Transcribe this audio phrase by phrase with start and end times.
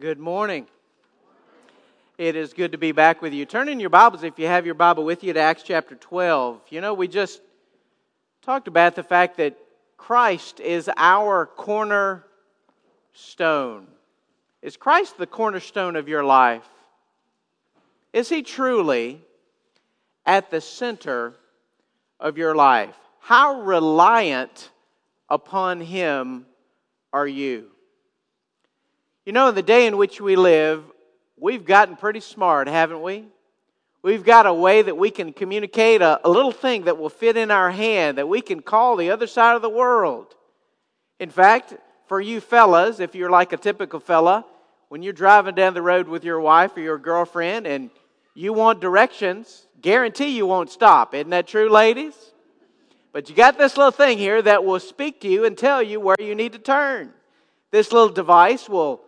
[0.00, 0.66] Good morning.
[2.16, 3.44] It is good to be back with you.
[3.44, 6.58] Turn in your Bibles, if you have your Bible with you, to Acts chapter 12.
[6.70, 7.42] You know, we just
[8.40, 9.58] talked about the fact that
[9.98, 12.24] Christ is our cornerstone.
[14.62, 16.66] Is Christ the cornerstone of your life?
[18.14, 19.20] Is he truly
[20.24, 21.34] at the center
[22.18, 22.96] of your life?
[23.18, 24.70] How reliant
[25.28, 26.46] upon him
[27.12, 27.70] are you?
[29.30, 30.82] You know, in the day in which we live,
[31.36, 33.26] we've gotten pretty smart, haven't we?
[34.02, 37.36] We've got a way that we can communicate a, a, little thing that will fit
[37.36, 40.34] in our hand, that we can call the other side of the world.
[41.20, 41.74] In fact,
[42.08, 44.44] for you fellas, if you're like a typical fella,
[44.88, 47.90] when you're driving down the road with your wife or your girlfriend and
[48.34, 51.14] you want directions, guarantee you won't stop.
[51.14, 52.16] Isn't that true, ladies?
[53.12, 56.00] But you got this little thing here that will speak to you and tell you
[56.00, 57.12] where you need to turn.
[57.70, 59.02] This little device will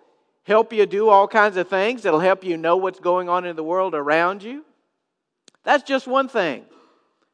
[0.44, 2.04] help you do all kinds of things.
[2.04, 4.64] It'll help you know what's going on in the world around you.
[5.64, 6.64] That's just one thing.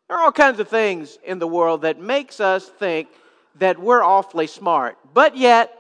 [0.09, 3.09] There are all kinds of things in the world that makes us think
[3.57, 4.97] that we're awfully smart.
[5.13, 5.75] But yet,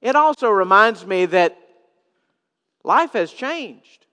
[0.00, 1.58] it also reminds me that
[2.84, 4.06] life has changed.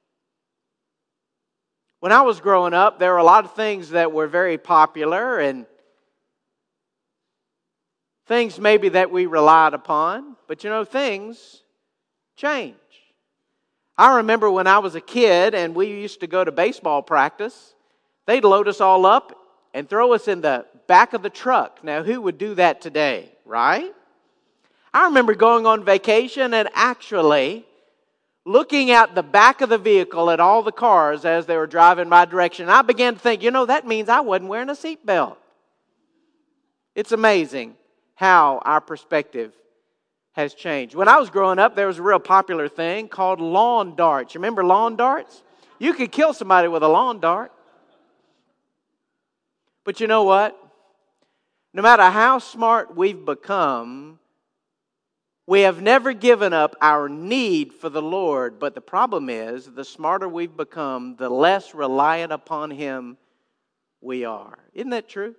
[1.99, 5.39] When I was growing up, there were a lot of things that were very popular
[5.39, 5.65] and
[8.27, 10.35] things maybe that we relied upon.
[10.47, 11.63] But you know, things
[12.35, 12.75] change.
[13.97, 17.73] I remember when I was a kid and we used to go to baseball practice,
[18.25, 19.37] they'd load us all up
[19.73, 21.83] and throw us in the back of the truck.
[21.83, 23.93] Now, who would do that today, right?
[24.93, 27.65] I remember going on vacation and actually
[28.45, 32.07] looking at the back of the vehicle at all the cars as they were driving
[32.07, 32.69] my direction.
[32.69, 35.37] I began to think, you know, that means I wasn't wearing a seatbelt.
[36.93, 37.75] It's amazing
[38.15, 39.53] how our perspective
[40.35, 40.95] has changed.
[40.95, 44.35] When I was growing up, there was a real popular thing called lawn darts.
[44.35, 45.41] Remember lawn darts?
[45.79, 47.51] You could kill somebody with a lawn dart.
[49.85, 50.59] But you know what?
[51.73, 54.19] No matter how smart we've become,
[55.47, 58.59] we have never given up our need for the Lord.
[58.59, 63.17] But the problem is, the smarter we've become, the less reliant upon Him
[64.01, 64.57] we are.
[64.73, 65.35] Isn't that true?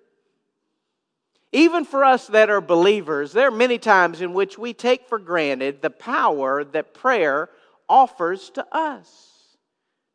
[1.53, 5.19] Even for us that are believers, there are many times in which we take for
[5.19, 7.49] granted the power that prayer
[7.89, 9.57] offers to us.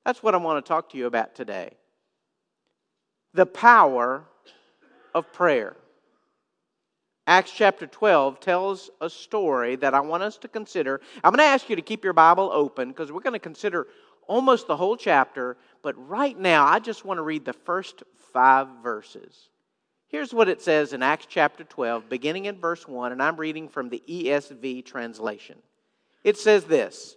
[0.06, 1.72] That's what I want to talk to you about today.
[3.34, 4.26] The power
[5.14, 5.76] of prayer.
[7.28, 11.00] Acts chapter 12 tells a story that I want us to consider.
[11.24, 13.88] I'm going to ask you to keep your Bible open because we're going to consider
[14.28, 18.04] almost the whole chapter, but right now I just want to read the first
[18.34, 19.51] five verses.
[20.12, 23.70] Here's what it says in Acts chapter 12, beginning in verse 1, and I'm reading
[23.70, 25.58] from the ESV translation.
[26.26, 27.16] It says this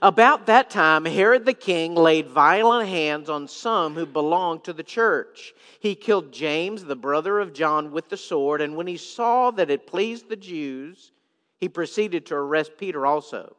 [0.00, 4.82] About that time, Herod the king laid violent hands on some who belonged to the
[4.82, 5.52] church.
[5.78, 9.70] He killed James, the brother of John, with the sword, and when he saw that
[9.70, 11.12] it pleased the Jews,
[11.58, 13.54] he proceeded to arrest Peter also.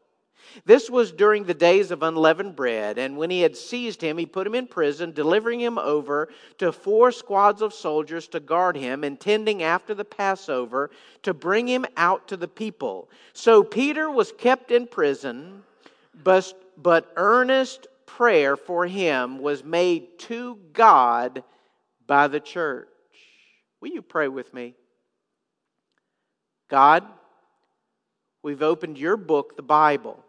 [0.66, 4.26] This was during the days of unleavened bread, and when he had seized him, he
[4.26, 9.04] put him in prison, delivering him over to four squads of soldiers to guard him,
[9.04, 10.90] intending after the Passover
[11.24, 13.10] to bring him out to the people.
[13.34, 15.64] So Peter was kept in prison,
[16.24, 21.44] but, but earnest prayer for him was made to God
[22.08, 22.88] by the church.
[23.80, 24.76] Will you pray with me?
[26.70, 27.06] God,
[28.44, 30.24] we've opened your book, the Bible.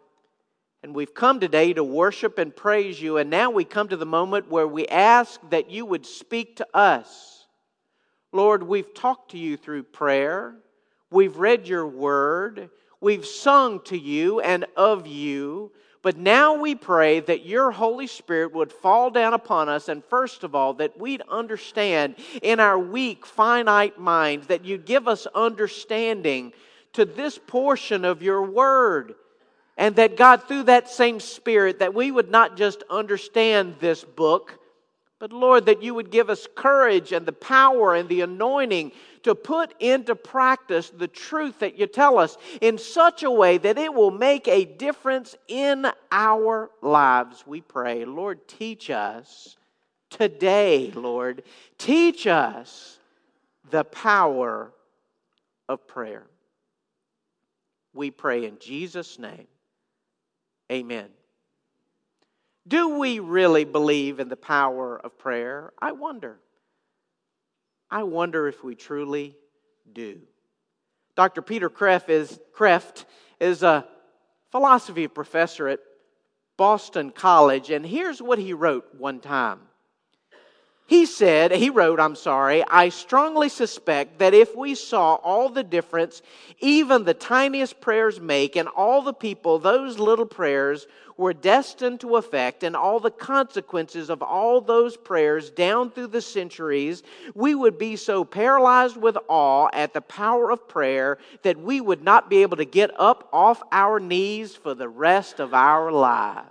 [0.81, 3.17] And we've come today to worship and praise you.
[3.17, 6.67] And now we come to the moment where we ask that you would speak to
[6.73, 7.47] us.
[8.31, 10.55] Lord, we've talked to you through prayer.
[11.11, 12.69] We've read your word.
[13.01, 15.71] We've sung to you and of you.
[16.01, 20.45] But now we pray that your Holy Spirit would fall down upon us, and first
[20.45, 26.53] of all, that we'd understand in our weak, finite minds, that you'd give us understanding
[26.93, 29.15] to this portion of your word.
[29.79, 34.59] And that God, through that same Spirit, that we would not just understand this book,
[35.19, 38.91] but Lord, that you would give us courage and the power and the anointing
[39.23, 43.77] to put into practice the truth that you tell us in such a way that
[43.77, 48.03] it will make a difference in our lives, we pray.
[48.03, 49.55] Lord, teach us
[50.09, 51.43] today, Lord.
[51.77, 52.99] Teach us
[53.71, 54.73] the power
[55.69, 56.25] of prayer.
[57.93, 59.47] We pray in Jesus' name.
[60.71, 61.09] Amen.
[62.67, 65.73] Do we really believe in the power of prayer?
[65.81, 66.39] I wonder.
[67.89, 69.35] I wonder if we truly
[69.91, 70.19] do.
[71.15, 71.41] Dr.
[71.41, 73.05] Peter Kreeft is, Kreeft
[73.39, 73.87] is a
[74.51, 75.79] philosophy professor at
[76.57, 79.59] Boston College, and here's what he wrote one time.
[80.89, 85.61] He said, he wrote, I'm sorry, I strongly suspect that if we saw all the
[85.61, 86.23] difference
[86.61, 92.15] even the tiniest prayers make and all the people those little prayers were destined to
[92.15, 97.03] affect and all the consequences of all those prayers down through the centuries,
[97.35, 102.03] we would be so paralyzed with awe at the power of prayer that we would
[102.03, 106.49] not be able to get up off our knees for the rest of our lives.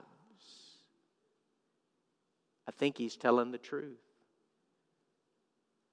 [2.68, 3.98] I think he's telling the truth.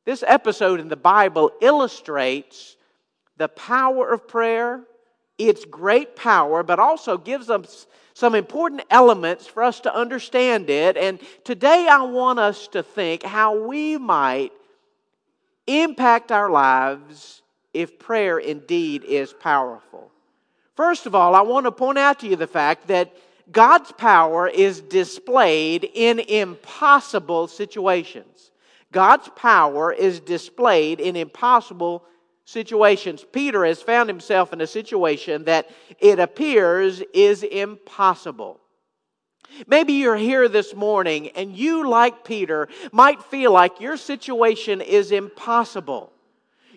[0.05, 2.77] This episode in the Bible illustrates
[3.37, 4.81] the power of prayer,
[5.37, 10.95] its great power, but also gives us some important elements for us to understand it.
[10.95, 14.53] And today I want us to think how we might
[15.67, 17.41] impact our lives
[17.73, 20.11] if prayer indeed is powerful.
[20.75, 23.13] First of all, I want to point out to you the fact that
[23.51, 28.51] God's power is displayed in impossible situations.
[28.95, 32.05] God's power is displayed in impossible
[32.45, 33.25] situations.
[33.29, 35.69] Peter has found himself in a situation that
[35.99, 38.57] it appears is impossible.
[39.67, 45.11] Maybe you're here this morning and you, like Peter, might feel like your situation is
[45.11, 46.13] impossible.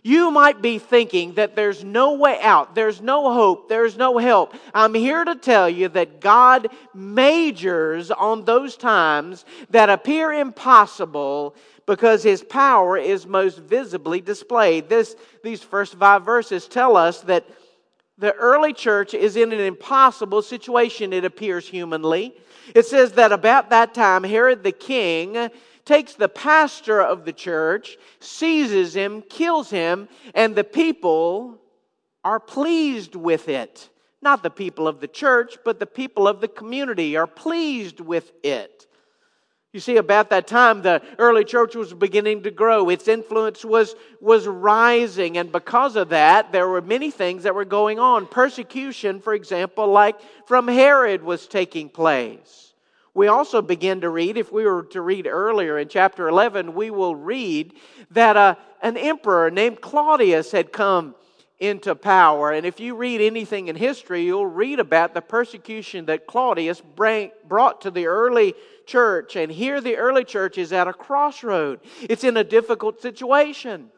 [0.02, 4.54] You might be thinking that there's no way out, there's no hope, there's no help.
[4.74, 11.54] I'm here to tell you that God majors on those times that appear impossible
[11.88, 14.90] because his power is most visibly displayed.
[14.90, 17.46] This, these first five verses tell us that
[18.18, 22.34] the early church is in an impossible situation, it appears humanly.
[22.74, 25.48] It says that about that time, Herod the king
[25.86, 31.58] takes the pastor of the church, seizes him, kills him, and the people
[32.22, 33.88] are pleased with it.
[34.20, 38.30] Not the people of the church, but the people of the community are pleased with
[38.42, 38.87] it.
[39.78, 42.88] You see, about that time, the early church was beginning to grow.
[42.88, 45.38] Its influence was, was rising.
[45.38, 48.26] And because of that, there were many things that were going on.
[48.26, 50.16] Persecution, for example, like
[50.48, 52.72] from Herod, was taking place.
[53.14, 56.90] We also begin to read, if we were to read earlier in chapter 11, we
[56.90, 57.72] will read
[58.10, 61.14] that uh, an emperor named Claudius had come
[61.60, 62.52] into power.
[62.52, 67.80] And if you read anything in history, you'll read about the persecution that Claudius brought
[67.80, 68.54] to the early
[68.86, 69.36] church.
[69.36, 73.90] And here, the early church is at a crossroad, it's in a difficult situation.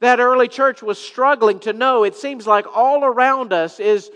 [0.00, 2.04] That early church was struggling to know.
[2.04, 4.10] It seems like all around us is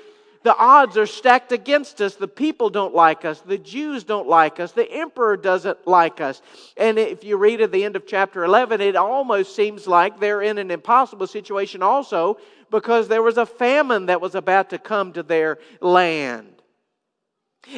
[0.44, 2.17] the odds are stacked against us.
[2.17, 3.41] The people don't like us.
[3.41, 4.73] The Jews don't like us.
[4.73, 6.43] The emperor doesn't like us.
[6.76, 10.43] And if you read at the end of chapter 11, it almost seems like they're
[10.43, 12.38] in an impossible situation also
[12.70, 16.54] because there was a famine that was about to come to their land.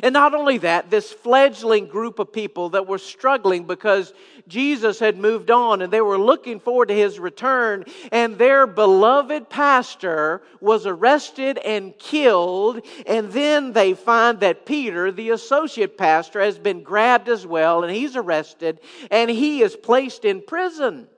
[0.03, 4.13] And not only that, this fledgling group of people that were struggling because
[4.49, 9.49] Jesus had moved on and they were looking forward to his return, and their beloved
[9.49, 12.81] pastor was arrested and killed.
[13.07, 17.95] And then they find that Peter, the associate pastor, has been grabbed as well, and
[17.95, 18.81] he's arrested
[19.11, 21.09] and he is placed in prison.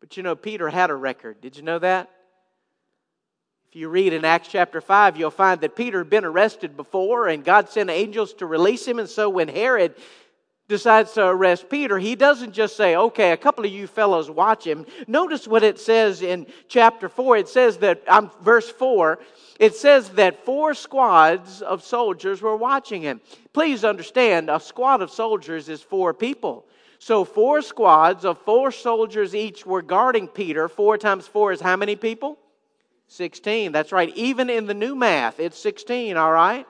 [0.00, 1.40] But you know, Peter had a record.
[1.40, 2.10] Did you know that?
[3.70, 7.28] If you read in Acts chapter 5, you'll find that Peter had been arrested before
[7.28, 8.98] and God sent angels to release him.
[8.98, 9.94] And so when Herod
[10.66, 14.66] decides to arrest Peter, he doesn't just say, okay, a couple of you fellows watch
[14.66, 14.86] him.
[15.06, 17.36] Notice what it says in chapter 4.
[17.36, 19.20] It says that, um, verse 4,
[19.60, 23.20] it says that four squads of soldiers were watching him.
[23.52, 26.66] Please understand, a squad of soldiers is four people.
[26.98, 30.68] So four squads of four soldiers each were guarding Peter.
[30.68, 32.36] Four times four is how many people?
[33.10, 33.72] 16.
[33.72, 34.14] That's right.
[34.14, 36.66] Even in the new math, it's 16, all right?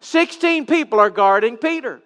[0.00, 2.00] 16 people are guarding Peter.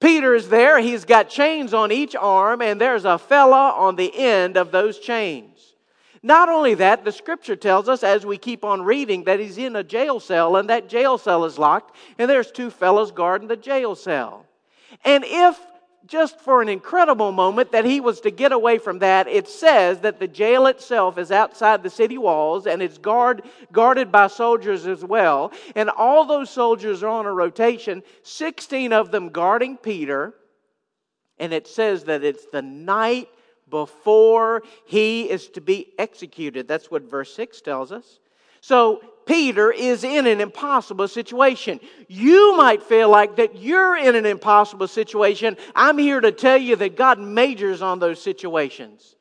[0.00, 0.78] Peter is there.
[0.80, 4.98] He's got chains on each arm, and there's a fella on the end of those
[4.98, 5.74] chains.
[6.22, 9.76] Not only that, the scripture tells us as we keep on reading that he's in
[9.76, 13.56] a jail cell, and that jail cell is locked, and there's two fellows guarding the
[13.56, 14.46] jail cell.
[15.04, 15.58] And if
[16.06, 20.00] just for an incredible moment that he was to get away from that, it says
[20.00, 24.86] that the jail itself is outside the city walls and it's guard, guarded by soldiers
[24.86, 25.52] as well.
[25.76, 30.34] And all those soldiers are on a rotation, 16 of them guarding Peter.
[31.38, 33.28] And it says that it's the night
[33.68, 36.66] before he is to be executed.
[36.66, 38.18] That's what verse 6 tells us.
[38.60, 39.00] So
[39.30, 41.78] Peter is in an impossible situation.
[42.08, 45.56] You might feel like that you're in an impossible situation.
[45.72, 49.14] I'm here to tell you that God majors on those situations.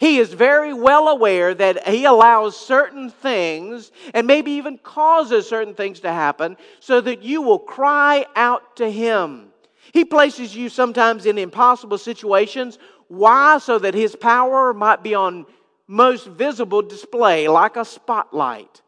[0.00, 5.74] He is very well aware that He allows certain things and maybe even causes certain
[5.74, 9.52] things to happen so that you will cry out to Him.
[9.92, 12.80] He places you sometimes in impossible situations.
[13.06, 13.58] Why?
[13.58, 15.46] So that His power might be on
[15.86, 18.82] most visible display, like a spotlight.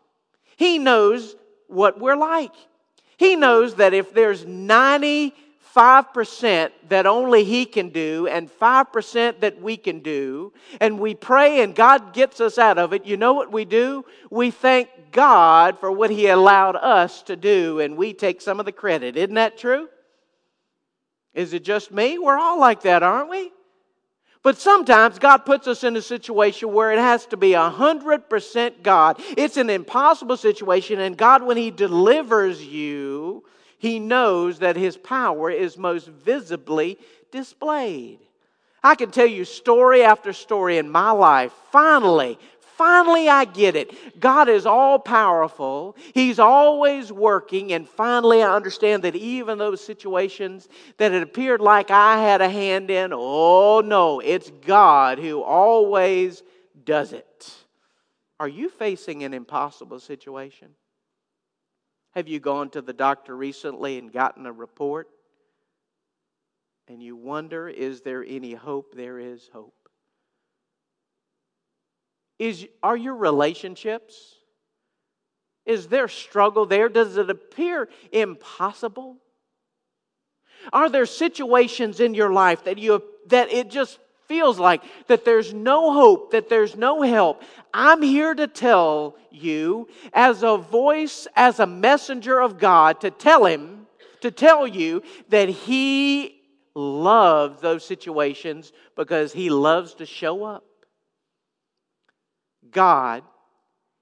[0.56, 1.36] He knows
[1.68, 2.54] what we're like.
[3.16, 5.34] He knows that if there's 90
[5.74, 11.62] 5% that only He can do and 5% that we can do, and we pray
[11.62, 14.04] and God gets us out of it, you know what we do?
[14.30, 18.66] We thank God for what He allowed us to do, and we take some of
[18.66, 19.16] the credit.
[19.16, 19.88] Isn't that true?
[21.32, 22.18] Is it just me?
[22.18, 23.50] We're all like that, aren't we?
[24.44, 29.16] But sometimes God puts us in a situation where it has to be 100% God.
[29.36, 33.42] It's an impossible situation, and God, when He delivers you,
[33.84, 36.98] he knows that his power is most visibly
[37.30, 38.18] displayed.
[38.82, 41.52] I can tell you story after story in my life.
[41.70, 42.38] Finally,
[42.76, 44.20] finally I get it.
[44.20, 45.96] God is all powerful.
[46.12, 47.72] He's always working.
[47.72, 52.48] And finally I understand that even those situations that it appeared like I had a
[52.48, 56.42] hand in, oh no, it's God who always
[56.84, 57.54] does it.
[58.40, 60.68] Are you facing an impossible situation?
[62.12, 65.08] Have you gone to the doctor recently and gotten a report?
[66.88, 68.94] And you wonder, is there any hope?
[68.94, 69.83] There is hope.
[72.38, 74.34] Is, are your relationships?
[75.66, 76.88] Is there struggle there?
[76.88, 79.16] Does it appear impossible?
[80.72, 85.52] Are there situations in your life that you that it just feels like that there's
[85.52, 91.60] no hope, that there's no help, I'm here to tell you, as a voice, as
[91.60, 93.86] a messenger of God, to tell him,
[94.20, 96.40] to tell you that he
[96.74, 100.64] loves those situations because he loves to show up.
[102.74, 103.22] God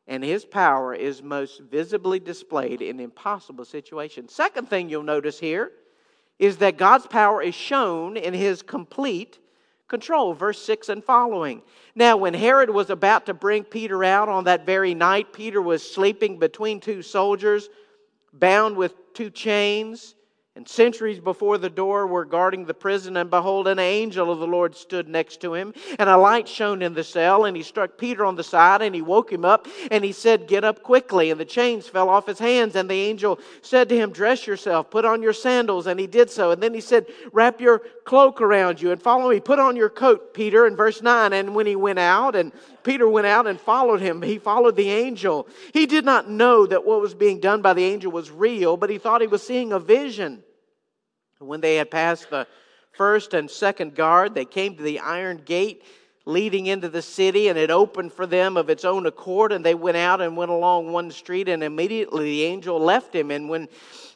[0.08, 4.34] and his power is most visibly displayed in impossible situations.
[4.34, 5.70] Second thing you'll notice here
[6.40, 9.38] is that God's power is shown in his complete
[9.86, 10.34] control.
[10.34, 11.62] Verse 6 and following.
[11.94, 15.88] Now, when Herod was about to bring Peter out on that very night, Peter was
[15.88, 17.68] sleeping between two soldiers,
[18.32, 20.16] bound with two chains.
[20.54, 24.46] And centuries before the door were guarding the prison, and behold, an angel of the
[24.46, 27.96] Lord stood next to him, and a light shone in the cell, and he struck
[27.96, 31.30] Peter on the side, and he woke him up, and he said, Get up quickly.
[31.30, 34.90] And the chains fell off his hands, and the angel said to him, Dress yourself,
[34.90, 36.50] put on your sandals, and he did so.
[36.50, 39.40] And then he said, Wrap your cloak around you, and follow me.
[39.40, 41.32] Put on your coat, Peter, in verse 9.
[41.32, 42.52] And when he went out, and
[42.84, 45.46] Peter went out and followed him, he followed the angel.
[45.72, 48.90] He did not know that what was being done by the angel was real, but
[48.90, 50.42] he thought he was seeing a vision.
[51.38, 52.46] When they had passed the
[52.92, 55.82] first and second guard, they came to the iron gate
[56.24, 59.52] leading into the city, and it opened for them of its own accord.
[59.52, 63.30] And they went out and went along one street, and immediately the angel left him.
[63.30, 63.68] And when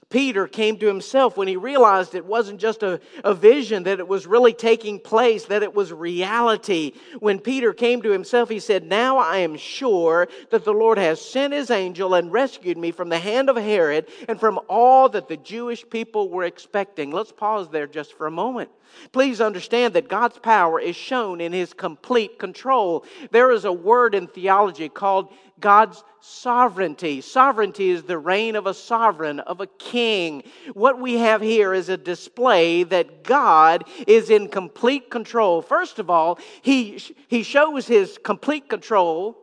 [0.09, 4.07] Peter came to himself when he realized it wasn't just a, a vision, that it
[4.07, 6.93] was really taking place, that it was reality.
[7.19, 11.21] When Peter came to himself, he said, Now I am sure that the Lord has
[11.21, 15.27] sent his angel and rescued me from the hand of Herod and from all that
[15.27, 17.11] the Jewish people were expecting.
[17.11, 18.71] Let's pause there just for a moment.
[19.13, 23.05] Please understand that God's power is shown in his complete control.
[23.31, 27.21] There is a word in theology called God's sovereignty.
[27.21, 30.43] Sovereignty is the reign of a sovereign, of a king.
[30.75, 35.63] What we have here is a display that God is in complete control.
[35.63, 39.39] First of all, he, he shows his complete control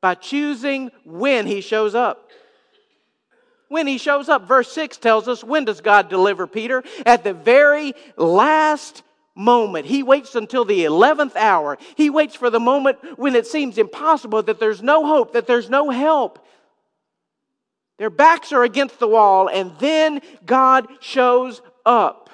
[0.00, 2.30] by choosing when he shows up
[3.68, 4.46] when he shows up.
[4.46, 6.82] Verse 6 tells us when does God deliver Peter?
[7.06, 9.02] At the very last
[9.34, 9.86] moment.
[9.86, 11.78] He waits until the 11th hour.
[11.96, 15.70] He waits for the moment when it seems impossible, that there's no hope, that there's
[15.70, 16.44] no help.
[17.98, 22.30] Their backs are against the wall, and then God shows up.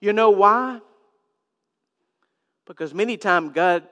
[0.00, 0.80] You know why?
[2.66, 3.84] Because many times God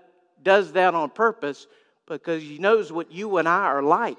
[0.42, 1.66] does that on purpose
[2.06, 4.18] because He knows what you and I are like.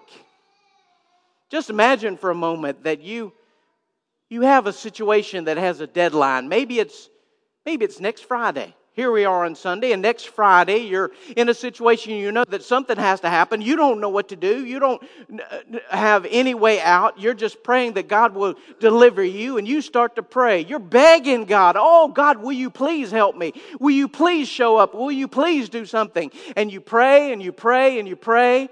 [1.54, 3.32] Just imagine for a moment that you
[4.28, 6.50] you have a situation that has a deadline.
[6.50, 7.12] Maybe it's
[7.64, 8.74] maybe it's next Friday.
[8.94, 12.64] Here we are on Sunday, and next Friday you're in a situation you know that
[12.64, 13.62] something has to happen.
[13.62, 14.66] You don't know what to do.
[14.66, 15.04] You don't
[15.92, 17.20] have any way out.
[17.20, 20.62] You're just praying that God will deliver you, and you start to pray.
[20.62, 23.54] You're begging God, Oh, God, will you please help me?
[23.80, 24.96] Will you please show up?
[24.96, 26.32] Will you please do something?
[26.56, 28.70] And you pray and you pray and you pray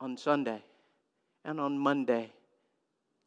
[0.00, 0.64] on Sunday
[1.44, 2.32] and on Monday.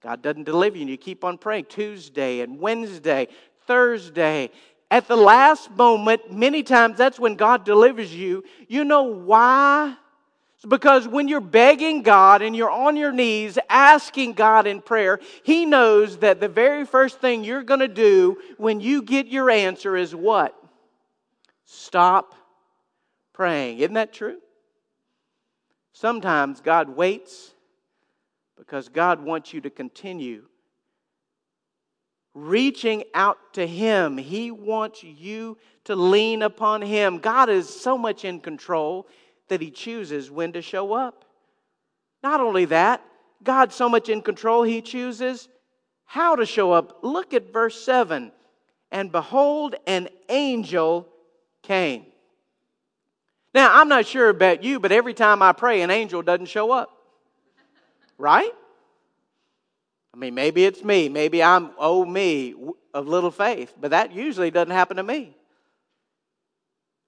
[0.02, 1.66] God doesn't deliver you, and you keep on praying.
[1.66, 3.28] Tuesday and Wednesday,
[3.66, 4.52] Thursday,
[4.92, 8.44] At the last moment, many times that's when God delivers you.
[8.68, 9.96] You know why?
[10.58, 15.20] It's because when you're begging God and you're on your knees asking God in prayer,
[15.42, 19.50] He knows that the very first thing you're going to do when you get your
[19.50, 20.54] answer is what?
[21.66, 22.36] Stop
[23.34, 23.80] praying.
[23.80, 24.38] Isn't that true?
[25.94, 27.53] Sometimes God waits
[28.58, 30.44] because God wants you to continue
[32.34, 34.18] reaching out to Him.
[34.18, 37.20] He wants you to lean upon Him.
[37.20, 39.08] God is so much in control
[39.50, 41.26] that He chooses when to show up.
[42.24, 43.04] Not only that,
[43.44, 45.48] God's so much in control, He chooses
[46.06, 47.00] how to show up.
[47.04, 48.32] Look at verse 7
[48.94, 51.08] and behold, an angel
[51.64, 52.06] came.
[53.54, 56.72] Now, I'm not sure about you, but every time I pray, an angel doesn't show
[56.72, 56.90] up.
[58.18, 58.52] Right?
[60.14, 61.10] I mean, maybe it's me.
[61.10, 62.54] Maybe I'm, oh, me,
[62.94, 63.74] of little faith.
[63.80, 65.36] But that usually doesn't happen to me.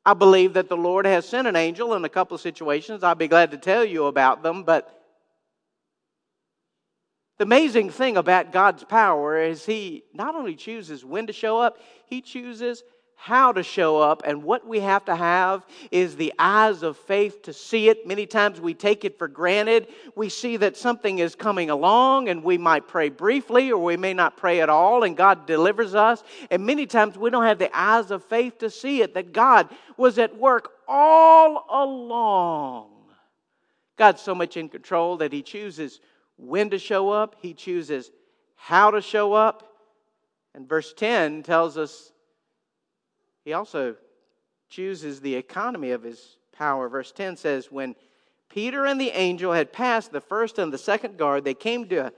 [0.06, 3.04] I believe that the Lord has sent an angel in a couple of situations.
[3.04, 4.64] I'd be glad to tell you about them.
[4.64, 4.92] But
[7.38, 11.80] the amazing thing about God's power is He not only chooses when to show up,
[12.08, 12.84] He chooses
[13.16, 17.42] how to show up, and what we have to have is the eyes of faith
[17.44, 18.06] to see it.
[18.06, 19.88] Many times we take it for granted.
[20.16, 24.14] We see that something is coming along, and we might pray briefly, or we may
[24.14, 26.24] not pray at all, and God delivers us.
[26.52, 29.70] And many times we don't have the eyes of faith to see it, that God
[29.98, 32.90] was at work all along.
[33.98, 36.00] God's so much in control that He chooses
[36.38, 38.12] when to show up, He chooses
[38.56, 39.72] how to show up.
[40.54, 42.12] And verse 10 tells us
[43.46, 43.96] he also
[44.70, 46.90] chooses the economy of his power.
[46.90, 47.96] Verse 10 says, When
[48.50, 52.12] Peter and the angel had passed the first and the second guard, they came to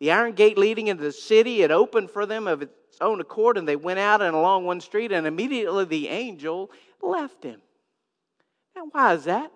[0.00, 1.62] the iron gate leading into the city.
[1.62, 4.80] It opened for them of its own accord, and they went out and along one
[4.80, 7.62] street, and immediately the angel left him.
[8.74, 9.52] Now, why is that?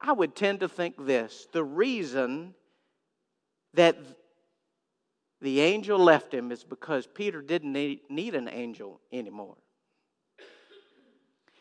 [0.00, 2.54] I would tend to think this the reason
[3.74, 3.96] that
[5.40, 9.56] the angel left him is because Peter didn't need an angel anymore.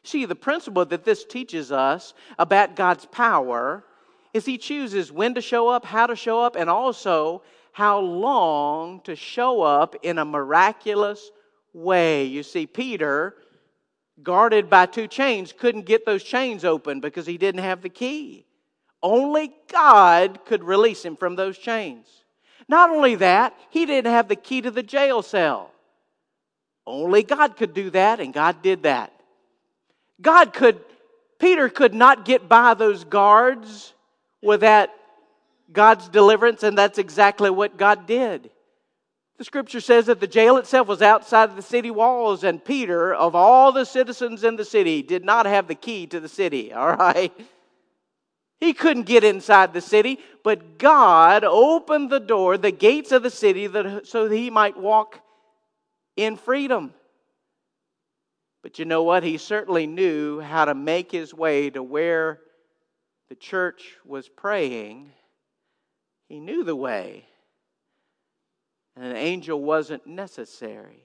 [0.03, 3.83] See, the principle that this teaches us about God's power
[4.33, 9.01] is He chooses when to show up, how to show up, and also how long
[9.01, 11.31] to show up in a miraculous
[11.73, 12.25] way.
[12.25, 13.35] You see, Peter,
[14.21, 18.45] guarded by two chains, couldn't get those chains open because he didn't have the key.
[19.01, 22.24] Only God could release him from those chains.
[22.67, 25.71] Not only that, he didn't have the key to the jail cell.
[26.87, 29.11] Only God could do that, and God did that.
[30.21, 30.79] God could,
[31.39, 33.93] Peter could not get by those guards
[34.41, 34.89] without
[35.71, 38.49] God's deliverance, and that's exactly what God did.
[39.37, 43.13] The scripture says that the jail itself was outside of the city walls, and Peter,
[43.13, 46.71] of all the citizens in the city, did not have the key to the city,
[46.73, 47.33] all right?
[48.59, 53.29] He couldn't get inside the city, but God opened the door, the gates of the
[53.29, 55.19] city, that, so that he might walk
[56.15, 56.93] in freedom.
[58.63, 59.23] But you know what?
[59.23, 62.39] He certainly knew how to make his way to where
[63.29, 65.11] the church was praying.
[66.27, 67.25] He knew the way.
[68.95, 71.03] And an angel wasn't necessary.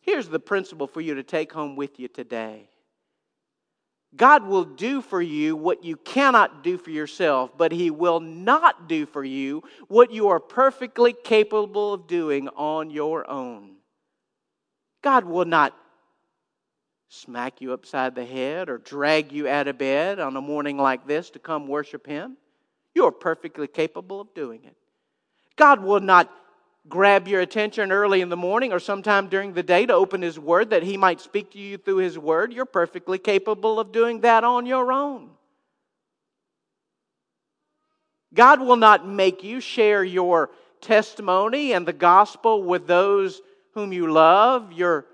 [0.00, 2.68] Here's the principle for you to take home with you today
[4.16, 8.88] God will do for you what you cannot do for yourself, but He will not
[8.88, 13.76] do for you what you are perfectly capable of doing on your own.
[15.02, 15.76] God will not
[17.08, 21.06] smack you upside the head or drag you out of bed on a morning like
[21.06, 22.36] this to come worship Him.
[22.94, 24.76] You are perfectly capable of doing it.
[25.56, 26.32] God will not
[26.88, 30.38] grab your attention early in the morning or sometime during the day to open His
[30.38, 34.20] Word that He might speak to you through His Word, you're perfectly capable of doing
[34.20, 35.30] that on your own.
[38.34, 43.40] God will not make you share your testimony and the gospel with those
[43.72, 45.06] whom you love, your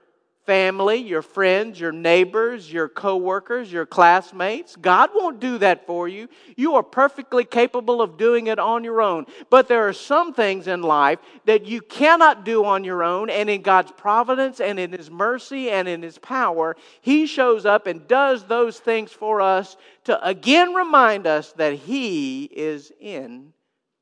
[0.50, 4.74] family, your friends, your neighbors, your coworkers, your classmates.
[4.74, 6.28] God won't do that for you.
[6.56, 9.26] You are perfectly capable of doing it on your own.
[9.48, 13.48] But there are some things in life that you cannot do on your own, and
[13.48, 18.08] in God's providence and in His mercy and in His power, He shows up and
[18.08, 23.52] does those things for us to again remind us that He is in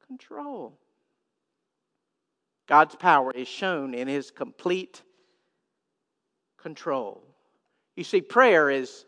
[0.06, 0.78] control.
[2.66, 5.02] God's power is shown in His complete
[6.62, 7.22] control.
[7.96, 9.04] You see, prayer is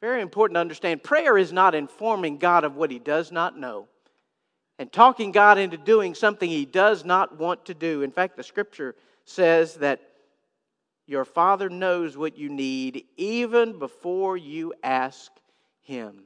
[0.00, 1.02] very important to understand.
[1.02, 3.88] Prayer is not informing God of what he does not know.
[4.78, 8.02] and talking God into doing something he does not want to do.
[8.02, 8.94] In fact, the scripture
[9.24, 10.00] says that
[11.06, 15.30] your Father knows what you need even before you ask
[15.82, 16.24] him.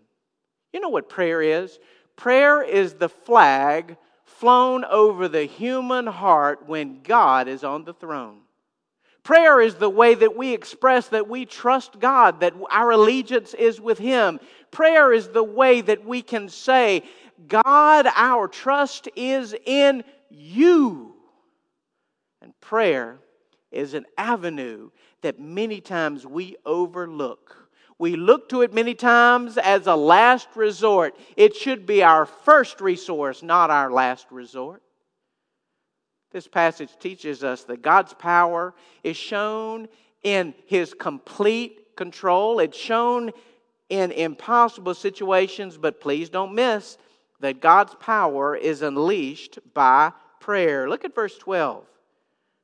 [0.73, 1.79] You know what prayer is?
[2.17, 8.39] Prayer is the flag flown over the human heart when God is on the throne.
[9.29, 13.79] Prayer is the way that we express that we trust God, that our allegiance is
[13.79, 14.41] with Him.
[14.71, 17.03] Prayer is the way that we can say,
[17.47, 21.13] God, our trust is in you.
[22.41, 23.19] And prayer
[23.71, 24.89] is an avenue
[25.21, 27.69] that many times we overlook.
[27.99, 31.15] We look to it many times as a last resort.
[31.37, 34.83] It should be our first resource, not our last resort.
[36.31, 39.89] This passage teaches us that God's power is shown
[40.23, 42.61] in His complete control.
[42.61, 43.31] It's shown
[43.89, 46.99] in impossible situations, but please don't miss
[47.41, 50.89] that God's power is unleashed by prayer.
[50.89, 51.85] Look at verse 12.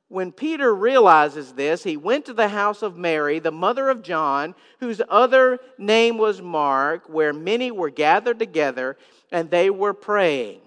[0.07, 4.53] When Peter realizes this, he went to the house of Mary, the mother of John,
[4.79, 8.97] whose other name was Mark, where many were gathered together
[9.31, 10.61] and they were praying.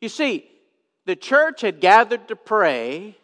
[0.00, 0.48] You see,
[1.06, 3.16] the church had gathered to pray,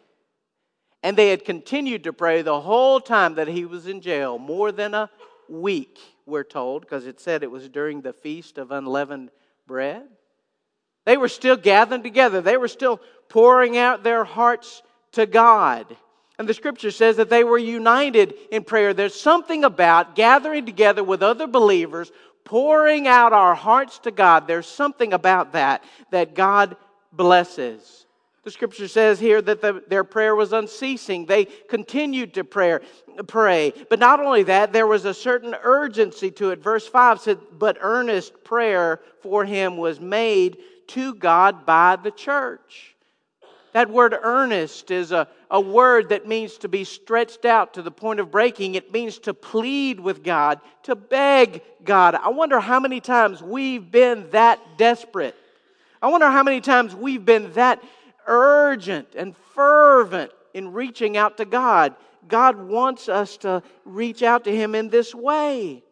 [1.01, 4.71] and they had continued to pray the whole time that he was in jail, more
[4.71, 5.09] than a
[5.47, 9.31] week, we're told, because it said it was during the feast of unleavened
[9.65, 10.03] bread.
[11.05, 14.81] They were still gathering together, they were still pouring out their hearts
[15.13, 15.85] to God.
[16.37, 18.93] And the scripture says that they were united in prayer.
[18.93, 22.11] There's something about gathering together with other believers,
[22.45, 24.47] pouring out our hearts to God.
[24.47, 26.77] There's something about that that God
[27.11, 28.05] blesses.
[28.43, 31.25] The scripture says here that the, their prayer was unceasing.
[31.25, 32.79] They continued to pray,
[33.27, 33.73] pray.
[33.89, 36.63] But not only that, there was a certain urgency to it.
[36.63, 42.95] Verse 5 said, But earnest prayer for him was made to God by the church.
[43.73, 47.91] That word earnest is a, a word that means to be stretched out to the
[47.91, 48.75] point of breaking.
[48.75, 52.15] It means to plead with God, to beg God.
[52.15, 55.35] I wonder how many times we've been that desperate.
[56.01, 57.83] I wonder how many times we've been that
[58.27, 61.95] urgent and fervent in reaching out to God.
[62.27, 65.83] God wants us to reach out to Him in this way.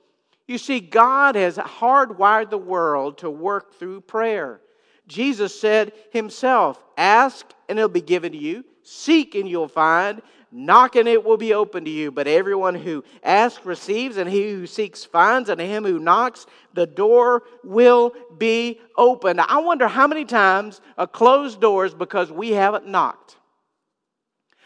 [0.48, 4.62] You see, God has hardwired the world to work through prayer.
[5.08, 10.96] Jesus said himself, Ask and it'll be given to you, seek and you'll find, knock
[10.96, 12.12] and it will be open to you.
[12.12, 16.86] But everyone who asks receives, and he who seeks finds, and him who knocks, the
[16.86, 19.42] door will be opened.
[19.42, 23.36] I wonder how many times a closed door is because we haven't knocked.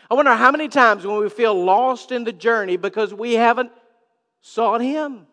[0.09, 3.71] I wonder how many times when we feel lost in the journey because we haven't
[4.41, 5.25] sought him.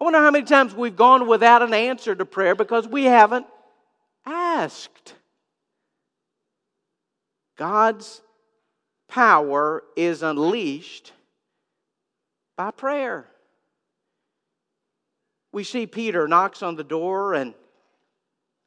[0.00, 3.46] I wonder how many times we've gone without an answer to prayer because we haven't
[4.24, 5.14] asked.
[7.56, 8.20] God's
[9.08, 11.12] power is unleashed
[12.56, 13.26] by prayer.
[15.52, 17.54] We see Peter knocks on the door, and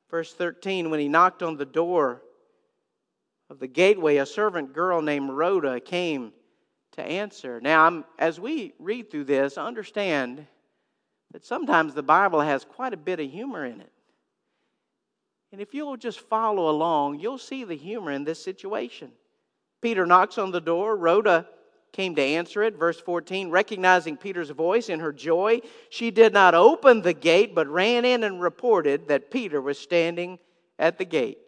[0.10, 2.22] verse 13, when he knocked on the door
[3.50, 6.34] of the gateway, a servant girl named Rhoda came
[6.94, 7.62] to answer.
[7.62, 10.46] Now, I'm, as we read through this, understand
[11.32, 13.92] that sometimes the Bible has quite a bit of humor in it.
[15.52, 19.12] And if you'll just follow along, you'll see the humor in this situation.
[19.82, 20.96] Peter knocks on the door.
[20.96, 21.48] Rhoda
[21.92, 22.78] came to answer it.
[22.78, 27.68] Verse 14, recognizing Peter's voice in her joy, she did not open the gate, but
[27.68, 30.40] ran in and reported that Peter was standing
[30.80, 31.40] at the gate.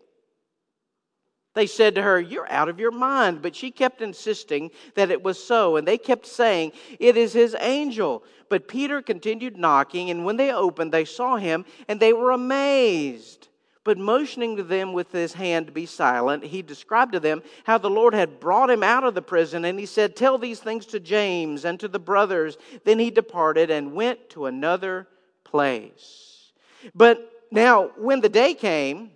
[1.53, 3.41] They said to her, You're out of your mind.
[3.41, 5.75] But she kept insisting that it was so.
[5.75, 8.23] And they kept saying, It is his angel.
[8.49, 13.47] But Peter continued knocking, and when they opened, they saw him, and they were amazed.
[13.83, 17.77] But motioning to them with his hand to be silent, he described to them how
[17.77, 19.65] the Lord had brought him out of the prison.
[19.65, 22.57] And he said, Tell these things to James and to the brothers.
[22.85, 25.07] Then he departed and went to another
[25.43, 26.53] place.
[26.95, 29.11] But now, when the day came,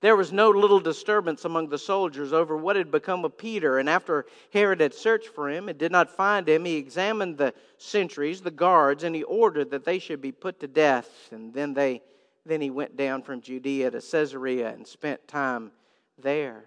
[0.00, 3.78] there was no little disturbance among the soldiers over what had become of Peter.
[3.78, 7.52] And after Herod had searched for him and did not find him, he examined the
[7.78, 11.10] sentries, the guards, and he ordered that they should be put to death.
[11.32, 12.02] And then they
[12.46, 15.72] then he went down from Judea to Caesarea and spent time
[16.18, 16.64] there.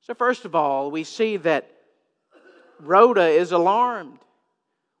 [0.00, 1.70] So, first of all, we see that
[2.80, 4.18] Rhoda is alarmed.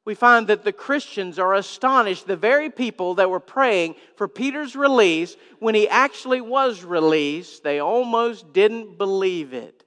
[0.04, 2.26] We find that the Christians are astonished.
[2.26, 7.78] The very people that were praying for Peter's release, when he actually was released, they
[7.78, 9.84] almost didn't believe it.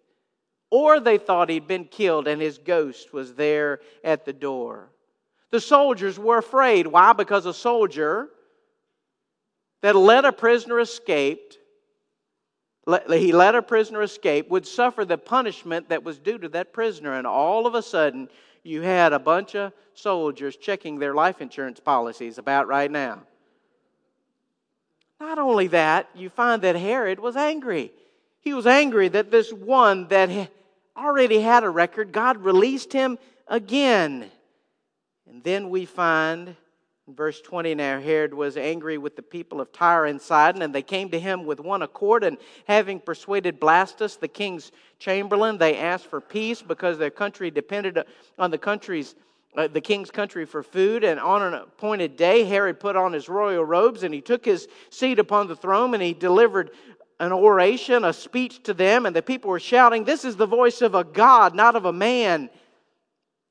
[0.70, 4.92] Or they thought he'd been killed and his ghost was there at the door.
[5.50, 6.88] The soldiers were afraid.
[6.88, 7.14] Why?
[7.14, 8.30] Because a soldier
[9.82, 11.54] that let a prisoner escape,
[13.10, 17.14] he let a prisoner escape, would suffer the punishment that was due to that prisoner.
[17.14, 18.30] And all of a sudden,
[18.64, 23.24] you had a bunch of soldiers checking their life insurance policies about right now.
[25.20, 27.92] Not only that, you find that Herod was angry.
[28.42, 30.50] He was angry that this one that
[30.98, 34.32] already had a record, God released him again.
[35.30, 36.56] And then we find
[37.12, 40.74] in verse 20 now Herod was angry with the people of Tyre and Sidon, and
[40.74, 42.24] they came to him with one accord.
[42.24, 42.38] And
[42.70, 48.02] having persuaded Blastus, the king's chamberlain, they asked for peace because their country depended
[48.40, 49.16] on the country's
[49.58, 51.04] uh, the king's country for food.
[51.04, 54.70] And on an appointed day, Herod put on his royal robes and he took his
[54.90, 56.72] seat upon the throne and he delivered
[57.20, 59.06] an oration, a speech to them.
[59.06, 61.92] And the people were shouting, This is the voice of a God, not of a
[61.92, 62.50] man.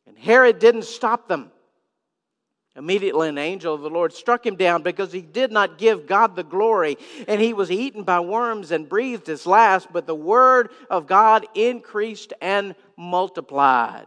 [0.07, 1.53] And Herod didn't stop them.
[2.76, 6.37] Immediately, an angel of the Lord struck him down because he did not give God
[6.37, 9.92] the glory, and he was eaten by worms and breathed his last.
[9.92, 14.06] But the word of God increased and multiplied.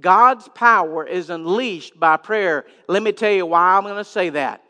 [0.00, 2.66] God's power is unleashed by prayer.
[2.86, 4.62] Let me tell you why I'm going to say that.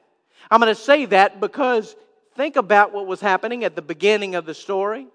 [0.51, 1.95] I'm going to say that because
[2.37, 5.09] think about what was happening at the beginning of the story.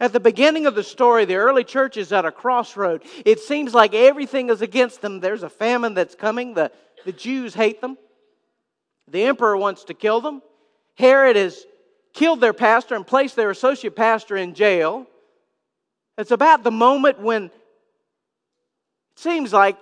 [0.00, 3.04] At the beginning of the story, the early church is at a crossroad.
[3.24, 5.20] It seems like everything is against them.
[5.20, 6.54] There's a famine that's coming.
[6.54, 6.72] The,
[7.04, 7.96] the Jews hate them.
[9.10, 10.42] The emperor wants to kill them.
[10.96, 11.64] Herod has
[12.12, 15.06] killed their pastor and placed their associate pastor in jail.
[16.16, 17.52] It's about the moment when it
[19.16, 19.76] seems like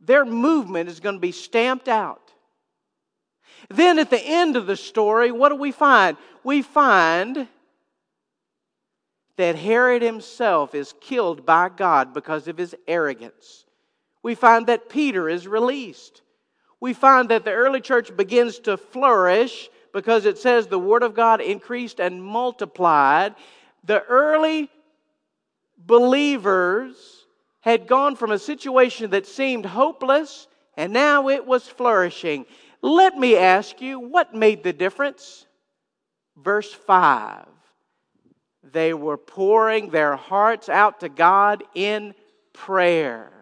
[0.00, 2.32] their movement is going to be stamped out.
[3.70, 6.16] Then at the end of the story, what do we find?
[6.44, 7.48] We find
[9.36, 13.64] that Herod himself is killed by God because of his arrogance.
[14.22, 16.22] We find that Peter is released.
[16.80, 21.14] We find that the early church begins to flourish because it says the Word of
[21.14, 23.34] God increased and multiplied.
[23.84, 24.68] The early
[25.78, 26.96] believers
[27.60, 32.44] had gone from a situation that seemed hopeless and now it was flourishing.
[32.82, 35.46] Let me ask you, what made the difference?
[36.36, 37.46] Verse 5
[38.62, 42.14] They were pouring their hearts out to God in
[42.52, 43.35] prayer.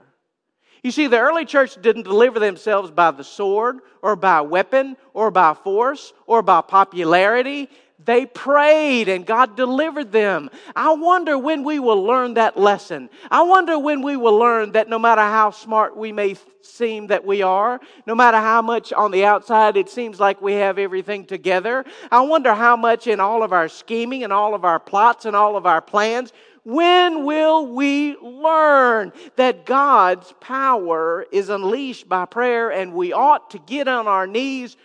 [0.85, 5.31] You see, the early church didn't deliver themselves by the sword or by weapon or
[5.31, 7.71] by force or by popularity.
[8.05, 10.51] They prayed and God delivered them.
[10.77, 13.09] I wonder when we will learn that lesson.
[13.31, 17.25] I wonder when we will learn that no matter how smart we may seem that
[17.25, 21.25] we are, no matter how much on the outside it seems like we have everything
[21.25, 25.25] together, I wonder how much in all of our scheming and all of our plots
[25.25, 26.35] and all of our plans,
[26.65, 33.59] when will we learn that God's power is unleashed by prayer and we ought to
[33.59, 34.77] get on our knees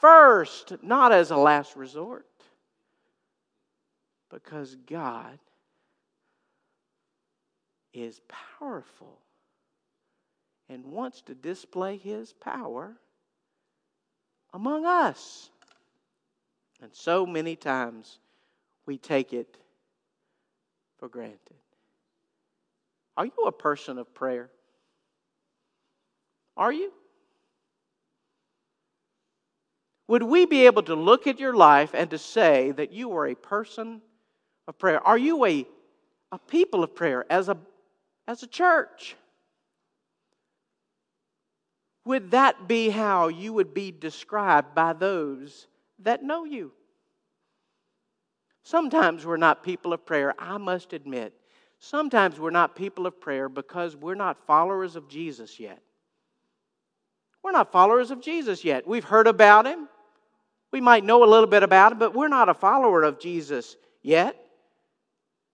[0.00, 2.26] first, not as a last resort?
[4.30, 5.38] Because God
[7.92, 8.20] is
[8.58, 9.18] powerful
[10.68, 12.96] and wants to display his power
[14.52, 15.50] among us.
[16.80, 18.18] And so many times
[18.86, 19.58] we take it
[21.06, 21.38] for granted.
[23.16, 24.50] Are you a person of prayer?
[26.56, 26.92] Are you?
[30.08, 33.28] Would we be able to look at your life and to say that you are
[33.28, 34.00] a person
[34.66, 35.00] of prayer?
[35.06, 35.64] Are you a,
[36.32, 37.56] a people of prayer as a,
[38.26, 39.14] as a church?
[42.04, 45.68] Would that be how you would be described by those
[46.00, 46.72] that know you?
[48.66, 51.32] Sometimes we're not people of prayer, I must admit.
[51.78, 55.80] Sometimes we're not people of prayer because we're not followers of Jesus yet.
[57.44, 58.84] We're not followers of Jesus yet.
[58.84, 59.88] We've heard about him.
[60.72, 63.76] We might know a little bit about him, but we're not a follower of Jesus
[64.02, 64.36] yet.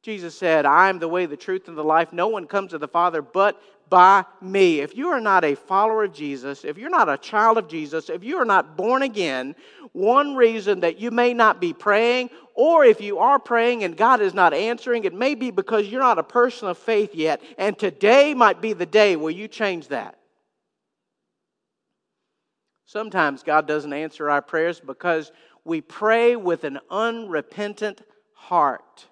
[0.02, 2.14] Jesus said, I am the way, the truth, and the life.
[2.14, 3.60] No one comes to the Father but
[3.92, 4.80] by me.
[4.80, 8.08] If you are not a follower of Jesus, if you're not a child of Jesus,
[8.08, 9.54] if you are not born again,
[9.92, 14.22] one reason that you may not be praying, or if you are praying and God
[14.22, 17.42] is not answering, it may be because you're not a person of faith yet.
[17.58, 20.18] And today might be the day where you change that.
[22.86, 25.32] Sometimes God doesn't answer our prayers because
[25.66, 28.00] we pray with an unrepentant
[28.32, 29.06] heart.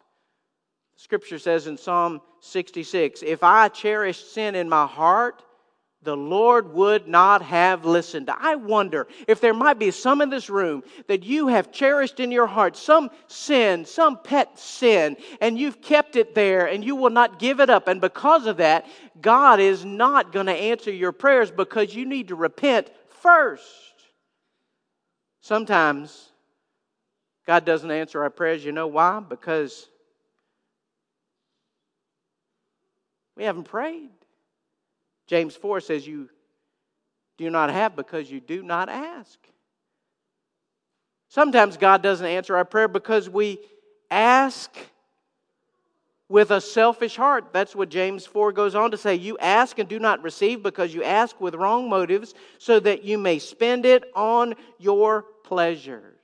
[1.00, 5.42] Scripture says in Psalm 66 If I cherished sin in my heart,
[6.02, 8.28] the Lord would not have listened.
[8.28, 12.30] I wonder if there might be some in this room that you have cherished in
[12.30, 17.08] your heart some sin, some pet sin, and you've kept it there and you will
[17.08, 17.88] not give it up.
[17.88, 18.84] And because of that,
[19.22, 22.90] God is not going to answer your prayers because you need to repent
[23.22, 23.64] first.
[25.40, 26.28] Sometimes
[27.46, 28.62] God doesn't answer our prayers.
[28.62, 29.20] You know why?
[29.20, 29.88] Because
[33.40, 34.10] we haven't prayed.
[35.26, 36.28] James 4 says, You
[37.38, 39.38] do not have because you do not ask.
[41.30, 43.58] Sometimes God doesn't answer our prayer because we
[44.10, 44.70] ask
[46.28, 47.46] with a selfish heart.
[47.50, 49.14] That's what James 4 goes on to say.
[49.14, 53.16] You ask and do not receive because you ask with wrong motives so that you
[53.16, 56.18] may spend it on your pleasures.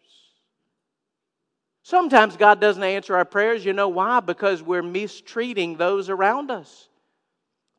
[1.83, 3.64] Sometimes God doesn't answer our prayers.
[3.64, 4.20] You know why?
[4.20, 6.90] Because we're mistreating those around us.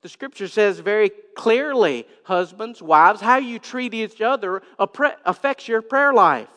[0.01, 6.13] The scripture says very clearly, husbands, wives, how you treat each other affects your prayer
[6.13, 6.49] life.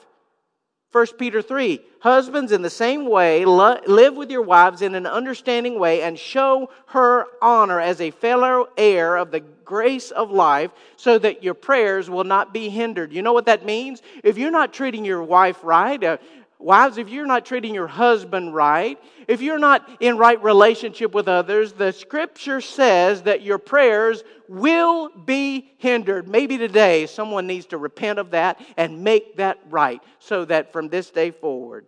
[0.93, 5.79] 1 Peter 3 Husbands, in the same way, live with your wives in an understanding
[5.79, 11.19] way and show her honor as a fellow heir of the grace of life so
[11.19, 13.13] that your prayers will not be hindered.
[13.13, 14.01] You know what that means?
[14.25, 16.17] If you're not treating your wife right, uh,
[16.61, 21.27] Wives, if you're not treating your husband right, if you're not in right relationship with
[21.27, 26.29] others, the scripture says that your prayers will be hindered.
[26.29, 30.89] Maybe today someone needs to repent of that and make that right so that from
[30.89, 31.87] this day forward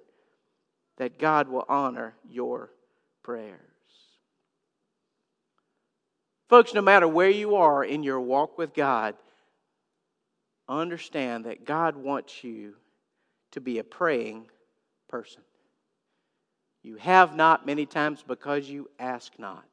[0.96, 2.70] that God will honor your
[3.22, 3.60] prayers.
[6.48, 9.16] Folks, no matter where you are in your walk with God,
[10.68, 12.74] understand that God wants you
[13.50, 14.46] to be a praying
[15.12, 15.42] person.
[16.82, 19.64] You have not many times because you ask not.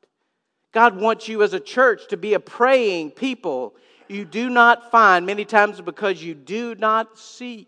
[0.74, 3.74] God wants you as a church to be a praying people.
[4.10, 7.68] You do not find many times because you do not seek.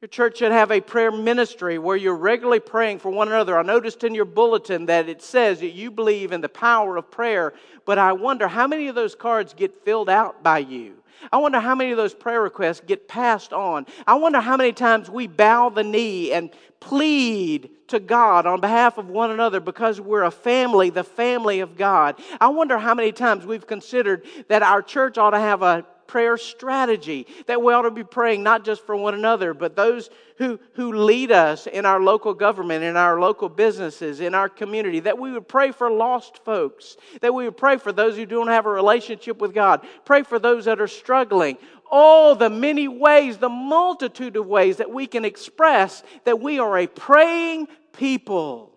[0.00, 3.58] Your church should have a prayer ministry where you're regularly praying for one another.
[3.58, 7.10] I noticed in your bulletin that it says that you believe in the power of
[7.10, 7.52] prayer,
[7.84, 10.99] but I wonder how many of those cards get filled out by you?
[11.32, 13.86] I wonder how many of those prayer requests get passed on.
[14.06, 18.98] I wonder how many times we bow the knee and plead to God on behalf
[18.98, 22.20] of one another because we're a family, the family of God.
[22.40, 26.36] I wonder how many times we've considered that our church ought to have a prayer
[26.36, 30.58] strategy that we ought to be praying not just for one another, but those who,
[30.74, 35.20] who lead us in our local government, in our local businesses, in our community, that
[35.20, 38.66] we would pray for lost folks, that we would pray for those who don't have
[38.66, 41.56] a relationship with God, pray for those that are struggling.
[41.88, 46.76] All the many ways, the multitude of ways that we can express that we are
[46.76, 48.72] a praying people.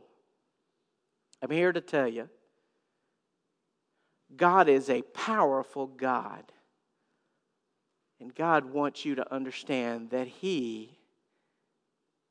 [1.41, 2.29] I'm here to tell you
[4.35, 6.52] God is a powerful God.
[8.23, 10.97] And God wants you to understand that He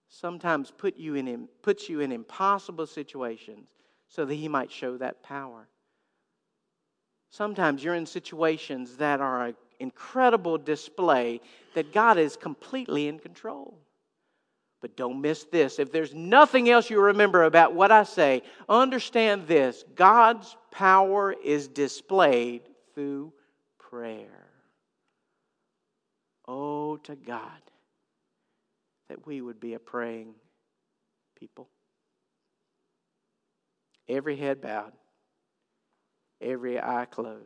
[0.09, 3.69] sometimes put you in, puts you in impossible situations
[4.09, 5.69] so that He might show that power.
[7.29, 11.43] Sometimes you're in situations that are an incredible display
[11.75, 13.77] that God is completely in control.
[14.81, 15.79] But don't miss this.
[15.79, 21.69] If there's nothing else you remember about what I say, understand this God's power is
[21.69, 22.63] displayed
[22.95, 23.35] through
[23.79, 24.42] prayer.
[26.99, 27.63] To God,
[29.09, 30.35] that we would be a praying
[31.39, 31.69] people.
[34.09, 34.93] Every head bowed,
[36.41, 37.43] every eye closed.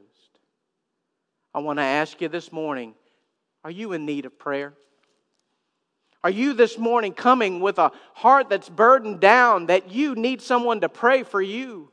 [1.54, 2.94] I want to ask you this morning
[3.64, 4.74] are you in need of prayer?
[6.22, 10.80] Are you this morning coming with a heart that's burdened down that you need someone
[10.80, 11.90] to pray for you?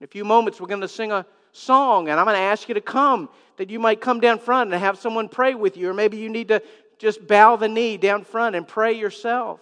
[0.00, 2.68] In a few moments, we're going to sing a song, and I'm going to ask
[2.68, 5.90] you to come, that you might come down front and have someone pray with you,
[5.90, 6.62] or maybe you need to
[7.02, 9.60] just bow the knee down front and pray yourself.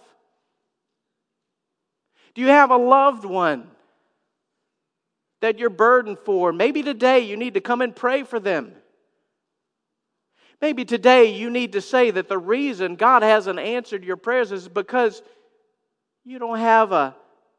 [2.35, 3.67] Do you have a loved one
[5.41, 6.53] that you're burdened for?
[6.53, 8.73] Maybe today you need to come and pray for them.
[10.61, 14.67] Maybe today you need to say that the reason God hasn't answered your prayers is
[14.67, 15.23] because
[16.23, 17.15] you don't have a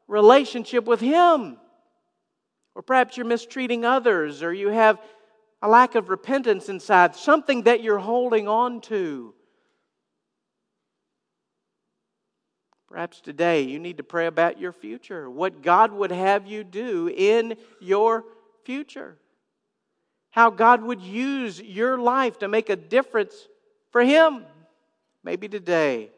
[0.07, 1.57] relationship with Him.
[2.73, 4.99] Or perhaps you're mistreating others, or you have
[5.61, 9.35] a lack of repentance inside, something that you're holding on to.
[12.93, 17.09] Perhaps today you need to pray about your future, what God would have you do
[17.09, 18.23] in your
[18.65, 19.17] future,
[20.29, 23.47] how God would use your life to make a difference
[23.89, 24.45] for Him.
[25.23, 26.11] Maybe today,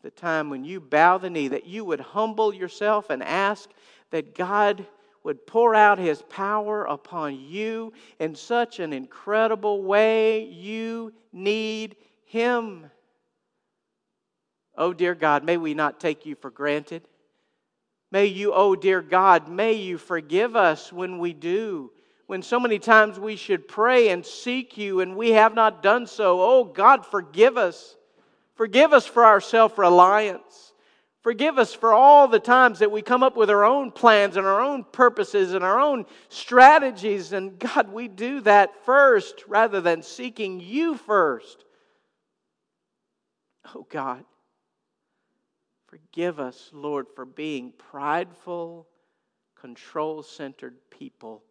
[0.00, 3.68] the time when you bow the knee, that you would humble yourself and ask
[4.12, 4.86] that God
[5.24, 10.44] would pour out his power upon you in such an incredible way.
[10.44, 12.86] You need him.
[14.76, 17.06] Oh, dear God, may we not take you for granted.
[18.10, 21.90] May you, oh, dear God, may you forgive us when we do.
[22.26, 26.06] When so many times we should pray and seek you and we have not done
[26.06, 26.40] so.
[26.40, 27.96] Oh, God, forgive us.
[28.54, 30.72] Forgive us for our self reliance.
[31.22, 34.46] Forgive us for all the times that we come up with our own plans and
[34.46, 37.32] our own purposes and our own strategies.
[37.32, 41.64] And God, we do that first rather than seeking you first.
[43.74, 44.24] Oh God,
[45.94, 48.88] forgive us, Lord, for being prideful,
[49.54, 51.44] control centered people.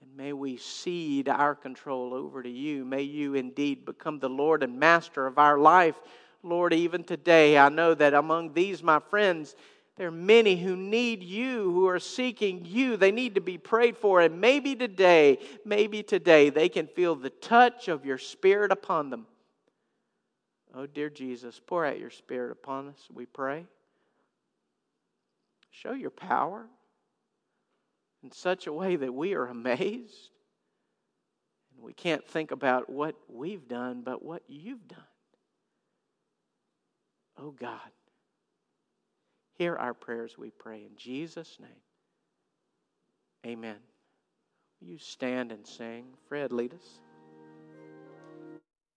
[0.00, 2.84] And may we cede our control over to you.
[2.84, 5.96] May you indeed become the Lord and master of our life.
[6.44, 9.56] Lord, even today, I know that among these, my friends,
[9.96, 12.96] there are many who need you, who are seeking you.
[12.96, 14.20] They need to be prayed for.
[14.20, 19.26] And maybe today, maybe today, they can feel the touch of your Spirit upon them.
[20.74, 23.66] Oh, dear Jesus, pour out your Spirit upon us, we pray.
[25.70, 26.66] Show your power
[28.22, 30.30] in such a way that we are amazed.
[31.74, 35.00] And we can't think about what we've done, but what you've done.
[37.38, 37.90] Oh God,
[39.54, 40.84] hear our prayers, we pray.
[40.84, 41.70] In Jesus' name,
[43.46, 43.78] amen.
[44.80, 46.04] You stand and sing?
[46.28, 47.00] Fred, lead us.